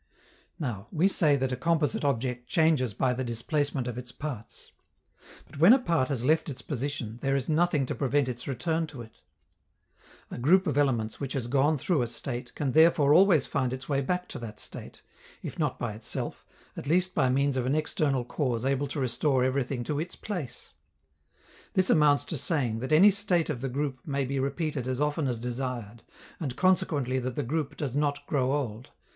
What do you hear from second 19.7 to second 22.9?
to its place. This amounts to saying